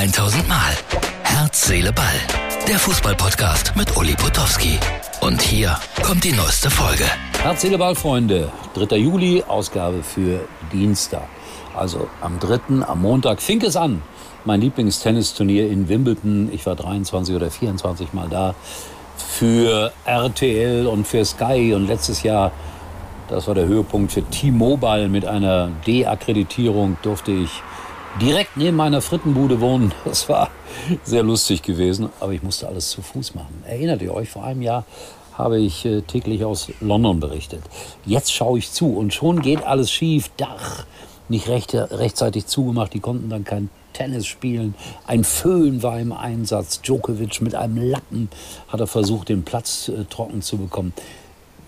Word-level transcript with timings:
1000 0.00 0.48
Mal. 0.48 0.72
Herz, 1.24 1.66
Seele, 1.66 1.92
Ball. 1.92 2.06
Der 2.66 2.78
Fußballpodcast 2.78 3.76
mit 3.76 3.94
Uli 3.98 4.14
Potowski. 4.14 4.78
Und 5.20 5.42
hier 5.42 5.76
kommt 6.02 6.24
die 6.24 6.32
neueste 6.32 6.70
Folge. 6.70 7.04
Herz, 7.42 7.60
Seele, 7.60 7.76
Ball, 7.76 7.94
Freunde. 7.94 8.50
3. 8.72 8.96
Juli, 8.96 9.44
Ausgabe 9.46 10.02
für 10.02 10.40
Dienstag. 10.72 11.28
Also 11.76 12.08
am 12.22 12.40
3. 12.40 12.82
am 12.86 13.02
Montag 13.02 13.42
fing 13.42 13.60
es 13.60 13.76
an. 13.76 14.00
Mein 14.46 14.62
Lieblingstennisturnier 14.62 15.70
in 15.70 15.90
Wimbledon. 15.90 16.48
Ich 16.50 16.64
war 16.64 16.76
23 16.76 17.36
oder 17.36 17.50
24 17.50 18.14
Mal 18.14 18.30
da. 18.30 18.54
Für 19.18 19.92
RTL 20.06 20.86
und 20.86 21.06
für 21.06 21.26
Sky. 21.26 21.74
Und 21.74 21.88
letztes 21.88 22.22
Jahr, 22.22 22.52
das 23.28 23.46
war 23.48 23.54
der 23.54 23.66
Höhepunkt 23.66 24.12
für 24.12 24.22
T-Mobile 24.22 25.10
mit 25.10 25.26
einer 25.26 25.68
D-Akkreditierung, 25.86 26.96
durfte 27.02 27.32
ich 27.32 27.50
direkt 28.20 28.56
neben 28.56 28.76
meiner 28.76 29.00
Frittenbude 29.00 29.60
wohnen. 29.60 29.92
Das 30.04 30.28
war 30.28 30.50
sehr 31.04 31.22
lustig 31.22 31.62
gewesen, 31.62 32.10
aber 32.20 32.32
ich 32.32 32.42
musste 32.42 32.68
alles 32.68 32.90
zu 32.90 33.02
Fuß 33.02 33.34
machen. 33.34 33.62
Erinnert 33.66 34.02
ihr 34.02 34.14
euch, 34.14 34.28
vor 34.28 34.44
einem 34.44 34.62
Jahr 34.62 34.84
habe 35.36 35.58
ich 35.58 35.84
äh, 35.84 36.02
täglich 36.02 36.44
aus 36.44 36.70
London 36.80 37.20
berichtet. 37.20 37.62
Jetzt 38.04 38.32
schaue 38.32 38.58
ich 38.58 38.72
zu 38.72 38.94
und 38.96 39.14
schon 39.14 39.40
geht 39.42 39.64
alles 39.64 39.90
schief. 39.90 40.30
Dach 40.36 40.84
nicht 41.28 41.48
recht, 41.48 41.74
rechtzeitig 41.74 42.46
zugemacht, 42.46 42.92
die 42.92 43.00
konnten 43.00 43.30
dann 43.30 43.44
kein 43.44 43.70
Tennis 43.92 44.26
spielen. 44.26 44.74
Ein 45.06 45.24
Föhn 45.24 45.82
war 45.82 45.98
im 45.98 46.12
Einsatz. 46.12 46.80
Djokovic 46.82 47.40
mit 47.40 47.54
einem 47.54 47.76
Lappen 47.90 48.28
hat 48.68 48.80
er 48.80 48.86
versucht, 48.86 49.28
den 49.28 49.44
Platz 49.44 49.88
äh, 49.88 50.04
trocken 50.04 50.42
zu 50.42 50.58
bekommen. 50.58 50.92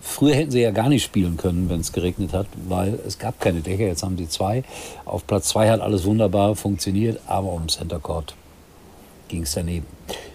Früher 0.04 0.34
hätten 0.34 0.50
sie 0.50 0.60
ja 0.60 0.72
gar 0.72 0.88
nicht 0.88 1.04
spielen 1.04 1.36
können, 1.36 1.70
wenn 1.70 1.80
es 1.80 1.92
geregnet 1.92 2.32
hat, 2.32 2.48
weil 2.68 2.98
es 3.06 3.20
gab 3.20 3.40
keine 3.40 3.60
Dächer. 3.60 3.86
Jetzt 3.86 4.02
haben 4.02 4.18
sie 4.18 4.28
zwei. 4.28 4.64
Auf 5.04 5.26
Platz 5.26 5.48
zwei 5.48 5.70
hat 5.70 5.80
alles 5.80 6.04
wunderbar 6.04 6.56
funktioniert, 6.56 7.20
aber 7.28 7.52
um 7.52 7.68
Center 7.68 8.00
Court 8.00 8.34
ging 9.28 9.42
es 9.42 9.54
daneben. 9.54 9.86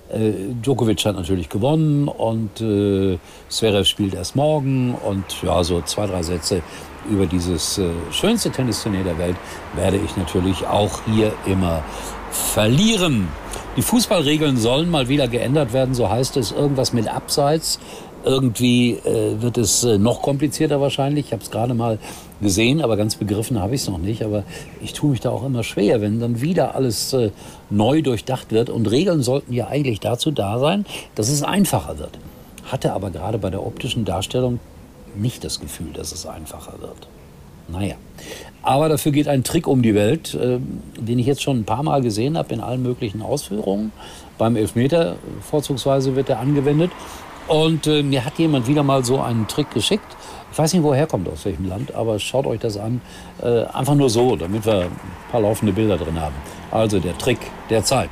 Äh, 0.09 0.31
Djokovic 0.61 1.03
hat 1.05 1.17
natürlich 1.17 1.49
gewonnen 1.49 2.07
und 2.07 2.61
äh, 2.61 3.19
Zverev 3.49 3.85
spielt 3.85 4.13
erst 4.13 4.37
morgen 4.37 4.95
und 4.95 5.25
ja, 5.43 5.61
so 5.65 5.81
zwei, 5.81 6.07
drei 6.07 6.23
Sätze 6.23 6.61
über 7.09 7.25
dieses 7.25 7.77
äh, 7.77 7.89
schönste 8.11 8.49
Tennisturnier 8.51 9.03
der 9.03 9.17
Welt 9.17 9.35
werde 9.75 9.97
ich 9.97 10.15
natürlich 10.15 10.65
auch 10.65 11.01
hier 11.13 11.33
immer 11.45 11.83
verlieren. 12.31 13.27
Die 13.75 13.83
Fußballregeln 13.83 14.57
sollen 14.57 14.89
mal 14.89 15.07
wieder 15.07 15.27
geändert 15.27 15.71
werden, 15.71 15.93
so 15.93 16.09
heißt 16.09 16.37
es. 16.37 16.51
Irgendwas 16.51 16.93
mit 16.93 17.07
Abseits. 17.07 17.79
Irgendwie 18.27 18.91
äh, 18.91 19.41
wird 19.41 19.57
es 19.57 19.85
äh, 19.85 19.97
noch 19.97 20.21
komplizierter 20.21 20.81
wahrscheinlich. 20.81 21.27
Ich 21.27 21.31
habe 21.31 21.41
es 21.41 21.49
gerade 21.49 21.73
mal 21.73 21.97
gesehen, 22.41 22.81
aber 22.81 22.97
ganz 22.97 23.15
begriffen 23.15 23.59
habe 23.61 23.75
ich 23.75 23.81
es 23.81 23.87
noch 23.87 23.99
nicht. 23.99 24.21
Aber 24.21 24.43
ich 24.83 24.91
tue 24.91 25.11
mich 25.11 25.21
da 25.21 25.29
auch 25.29 25.45
immer 25.45 25.63
schwer, 25.63 26.01
wenn 26.01 26.19
dann 26.19 26.41
wieder 26.41 26.75
alles 26.75 27.13
äh, 27.13 27.31
neu 27.69 28.01
durchdacht 28.01 28.51
wird. 28.51 28.69
Und 28.69 28.91
Regeln 28.91 29.23
sollten 29.23 29.53
ja 29.53 29.67
eigentlich 29.67 30.01
dazu 30.01 30.31
da 30.31 30.59
sein, 30.59 30.85
dass 31.15 31.29
es 31.29 31.41
einfacher 31.41 31.99
wird. 31.99 32.19
Hatte 32.65 32.91
aber 32.91 33.11
gerade 33.11 33.37
bei 33.37 33.49
der 33.49 33.65
optischen 33.65 34.03
Darstellung 34.03 34.59
nicht 35.15 35.45
das 35.45 35.61
Gefühl, 35.61 35.93
dass 35.93 36.11
es 36.11 36.25
einfacher 36.25 36.81
wird. 36.81 37.07
Naja, 37.69 37.95
aber 38.61 38.89
dafür 38.89 39.11
geht 39.13 39.27
ein 39.27 39.43
Trick 39.43 39.67
um 39.67 39.81
die 39.81 39.95
Welt, 39.95 40.33
äh, 40.33 40.59
den 40.99 41.19
ich 41.19 41.25
jetzt 41.25 41.41
schon 41.41 41.59
ein 41.59 41.65
paar 41.65 41.83
Mal 41.83 42.01
gesehen 42.01 42.37
habe 42.37 42.53
in 42.53 42.59
allen 42.59 42.83
möglichen 42.83 43.21
Ausführungen. 43.21 43.93
Beim 44.37 44.57
Elfmeter 44.57 45.15
vorzugsweise 45.41 46.15
wird 46.17 46.29
er 46.29 46.39
angewendet. 46.39 46.91
Und 47.47 47.87
äh, 47.87 48.03
mir 48.03 48.25
hat 48.25 48.37
jemand 48.37 48.67
wieder 48.67 48.83
mal 48.83 49.03
so 49.03 49.21
einen 49.21 49.47
Trick 49.47 49.71
geschickt. 49.71 50.17
Ich 50.51 50.57
weiß 50.57 50.73
nicht, 50.73 50.83
woher 50.83 51.01
er 51.01 51.07
kommt, 51.07 51.29
aus 51.29 51.45
welchem 51.45 51.67
Land, 51.67 51.93
aber 51.93 52.19
schaut 52.19 52.45
euch 52.45 52.59
das 52.59 52.77
an. 52.77 53.01
Äh, 53.41 53.63
einfach 53.65 53.95
nur 53.95 54.09
so, 54.09 54.35
damit 54.35 54.65
wir 54.65 54.85
ein 54.85 54.91
paar 55.31 55.41
laufende 55.41 55.73
Bilder 55.73 55.97
drin 55.97 56.19
haben. 56.19 56.35
Also 56.71 56.99
der 56.99 57.17
Trick 57.17 57.39
der 57.69 57.83
Zeit. 57.83 58.09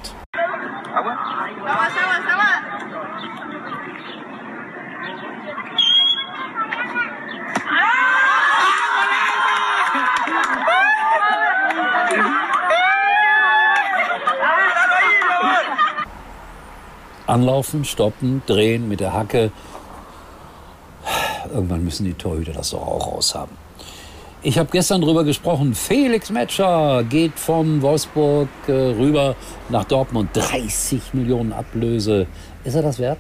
Anlaufen, 17.28 17.86
stoppen, 17.86 18.42
drehen 18.46 18.88
mit 18.88 19.00
der 19.00 19.14
Hacke. 19.14 19.52
Irgendwann 21.54 21.84
müssen 21.84 22.06
die 22.06 22.14
Torhüter 22.14 22.54
das 22.54 22.72
doch 22.72 22.82
auch 22.82 23.08
raushaben. 23.08 23.56
Ich 24.48 24.60
habe 24.60 24.70
gestern 24.72 25.02
darüber 25.02 25.24
gesprochen. 25.24 25.74
Felix 25.74 26.30
Metscher 26.30 27.04
geht 27.04 27.40
von 27.40 27.82
Wolfsburg 27.82 28.48
äh, 28.68 28.72
rüber 28.72 29.36
nach 29.70 29.86
Dortmund. 29.86 30.30
30 30.34 31.14
Millionen 31.14 31.52
Ablöse. 31.52 32.28
Ist 32.64 32.76
er 32.76 32.84
das 32.84 33.00
wert? 33.00 33.18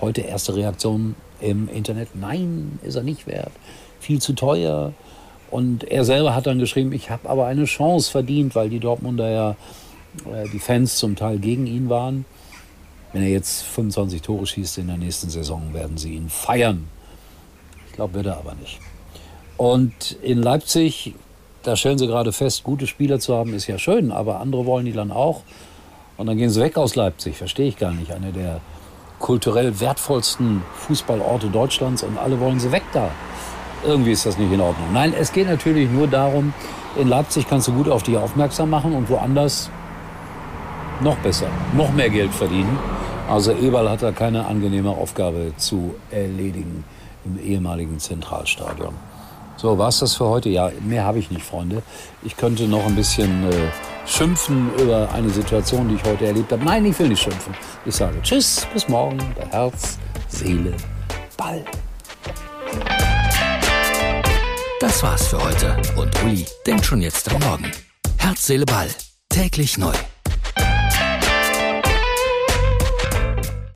Heute 0.00 0.22
erste 0.22 0.56
Reaktion 0.56 1.14
im 1.40 1.68
Internet. 1.68 2.08
Nein, 2.14 2.78
ist 2.82 2.94
er 2.94 3.02
nicht 3.02 3.26
wert. 3.26 3.52
Viel 4.00 4.18
zu 4.20 4.32
teuer. 4.32 4.94
Und 5.50 5.84
er 5.84 6.04
selber 6.04 6.34
hat 6.34 6.46
dann 6.46 6.58
geschrieben, 6.58 6.92
ich 6.92 7.10
habe 7.10 7.28
aber 7.28 7.46
eine 7.46 7.66
Chance 7.66 8.10
verdient, 8.10 8.54
weil 8.54 8.70
die 8.70 8.80
Dortmunder 8.80 9.28
ja, 9.28 9.50
äh, 10.32 10.48
die 10.54 10.58
Fans 10.58 10.96
zum 10.96 11.16
Teil 11.16 11.38
gegen 11.38 11.66
ihn 11.66 11.90
waren. 11.90 12.24
Wenn 13.16 13.22
er 13.22 13.30
jetzt 13.30 13.62
25 13.62 14.20
Tore 14.20 14.46
schießt 14.46 14.76
in 14.76 14.88
der 14.88 14.98
nächsten 14.98 15.30
Saison, 15.30 15.72
werden 15.72 15.96
sie 15.96 16.12
ihn 16.12 16.28
feiern. 16.28 16.86
Ich 17.86 17.94
glaube, 17.94 18.12
wird 18.12 18.26
er 18.26 18.36
aber 18.36 18.54
nicht. 18.56 18.78
Und 19.56 20.18
in 20.20 20.42
Leipzig, 20.42 21.14
da 21.62 21.76
stellen 21.76 21.96
sie 21.96 22.08
gerade 22.08 22.30
fest, 22.30 22.62
gute 22.62 22.86
Spieler 22.86 23.18
zu 23.18 23.34
haben, 23.34 23.54
ist 23.54 23.68
ja 23.68 23.78
schön, 23.78 24.12
aber 24.12 24.38
andere 24.40 24.66
wollen 24.66 24.84
die 24.84 24.92
dann 24.92 25.10
auch. 25.10 25.44
Und 26.18 26.26
dann 26.26 26.36
gehen 26.36 26.50
sie 26.50 26.60
weg 26.60 26.76
aus 26.76 26.94
Leipzig, 26.94 27.38
verstehe 27.38 27.68
ich 27.68 27.78
gar 27.78 27.92
nicht. 27.92 28.12
Einer 28.12 28.32
der 28.32 28.60
kulturell 29.18 29.80
wertvollsten 29.80 30.60
Fußballorte 30.74 31.48
Deutschlands 31.48 32.02
und 32.02 32.18
alle 32.18 32.38
wollen 32.38 32.60
sie 32.60 32.70
weg 32.70 32.84
da. 32.92 33.10
Irgendwie 33.82 34.12
ist 34.12 34.26
das 34.26 34.36
nicht 34.36 34.52
in 34.52 34.60
Ordnung. 34.60 34.92
Nein, 34.92 35.14
es 35.18 35.32
geht 35.32 35.46
natürlich 35.46 35.88
nur 35.88 36.06
darum, 36.06 36.52
in 36.96 37.08
Leipzig 37.08 37.48
kannst 37.48 37.66
du 37.68 37.72
gut 37.72 37.88
auf 37.88 38.02
dich 38.02 38.18
aufmerksam 38.18 38.68
machen 38.68 38.92
und 38.92 39.08
woanders 39.08 39.70
noch 41.00 41.16
besser, 41.16 41.48
noch 41.74 41.90
mehr 41.94 42.10
Geld 42.10 42.34
verdienen. 42.34 42.78
Also 43.28 43.52
Eberl 43.52 43.90
hat 43.90 44.02
da 44.02 44.12
keine 44.12 44.46
angenehme 44.46 44.90
Aufgabe 44.90 45.52
zu 45.56 45.94
erledigen 46.10 46.84
im 47.24 47.42
ehemaligen 47.42 47.98
Zentralstadion. 47.98 48.94
So, 49.56 49.78
war's 49.78 49.98
das 50.00 50.14
für 50.14 50.26
heute? 50.26 50.48
Ja, 50.48 50.70
mehr 50.80 51.04
habe 51.04 51.18
ich 51.18 51.30
nicht, 51.30 51.44
Freunde. 51.44 51.82
Ich 52.22 52.36
könnte 52.36 52.68
noch 52.68 52.84
ein 52.86 52.94
bisschen 52.94 53.50
äh, 53.50 53.54
schimpfen 54.06 54.70
über 54.78 55.10
eine 55.12 55.30
Situation, 55.30 55.88
die 55.88 55.94
ich 55.94 56.04
heute 56.04 56.26
erlebt 56.26 56.52
habe. 56.52 56.64
Nein, 56.64 56.84
ich 56.84 56.98
will 56.98 57.08
nicht 57.08 57.22
schimpfen. 57.22 57.54
Ich 57.84 57.96
sage 57.96 58.20
Tschüss, 58.22 58.66
bis 58.72 58.86
morgen, 58.88 59.18
bei 59.34 59.46
Herz, 59.46 59.98
Seele, 60.28 60.74
Ball. 61.36 61.64
Das 64.78 65.02
war's 65.02 65.28
für 65.28 65.42
heute. 65.42 65.76
Und 65.96 66.22
Uli 66.22 66.46
denkt 66.66 66.84
schon 66.84 67.00
jetzt 67.00 67.32
am 67.34 67.40
Morgen. 67.40 67.72
Herz, 68.18 68.46
Seele, 68.46 68.66
Ball. 68.66 68.88
Täglich 69.30 69.78
neu. 69.78 69.94